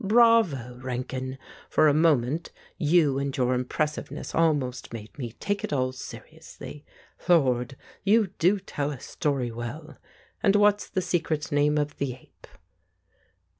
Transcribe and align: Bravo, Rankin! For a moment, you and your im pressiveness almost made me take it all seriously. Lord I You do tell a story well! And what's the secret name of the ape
Bravo, 0.03 0.79
Rankin! 0.81 1.37
For 1.69 1.87
a 1.87 1.93
moment, 1.93 2.51
you 2.79 3.19
and 3.19 3.37
your 3.37 3.53
im 3.53 3.65
pressiveness 3.65 4.33
almost 4.33 4.91
made 4.91 5.15
me 5.15 5.33
take 5.33 5.63
it 5.63 5.71
all 5.71 5.91
seriously. 5.91 6.83
Lord 7.29 7.75
I 7.79 7.83
You 8.03 8.27
do 8.39 8.59
tell 8.59 8.89
a 8.89 8.99
story 8.99 9.51
well! 9.51 9.97
And 10.41 10.55
what's 10.55 10.89
the 10.89 11.03
secret 11.03 11.51
name 11.51 11.77
of 11.77 11.99
the 11.99 12.13
ape 12.15 12.47